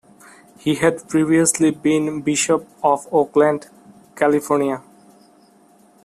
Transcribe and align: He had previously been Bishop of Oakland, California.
He 0.57 0.73
had 0.73 1.07
previously 1.07 1.69
been 1.69 2.21
Bishop 2.23 2.67
of 2.83 3.07
Oakland, 3.13 3.67
California. 4.15 4.81